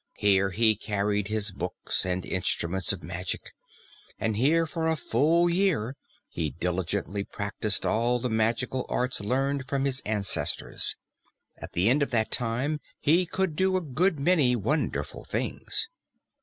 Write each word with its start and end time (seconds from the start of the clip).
Here 0.17 0.49
he 0.49 0.75
carried 0.75 1.27
his 1.27 1.51
books 1.51 2.07
and 2.07 2.25
instruments 2.25 2.91
of 2.91 3.03
magic, 3.03 3.51
and 4.17 4.35
here 4.35 4.65
for 4.65 4.87
a 4.87 4.95
full 4.95 5.47
year 5.47 5.95
he 6.27 6.49
diligently 6.49 7.23
practiced 7.23 7.85
all 7.85 8.17
the 8.17 8.27
magical 8.27 8.87
arts 8.89 9.21
learned 9.21 9.67
from 9.67 9.85
his 9.85 9.99
ancestors. 10.01 10.95
At 11.55 11.73
the 11.73 11.87
end 11.87 12.01
of 12.01 12.09
that 12.09 12.31
time, 12.31 12.79
he 12.99 13.27
could 13.27 13.55
do 13.55 13.77
a 13.77 13.81
good 13.81 14.19
many 14.19 14.55
wonderful 14.55 15.23
things. 15.23 15.87